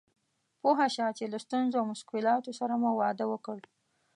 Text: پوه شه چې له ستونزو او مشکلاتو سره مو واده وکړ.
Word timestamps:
پوه 0.61 0.85
شه 0.95 1.07
چې 1.17 1.25
له 1.33 1.37
ستونزو 1.45 1.75
او 1.79 1.85
مشکلاتو 1.93 2.57
سره 2.59 2.73
مو 2.81 2.91
واده 3.01 3.25
وکړ. 3.29 3.59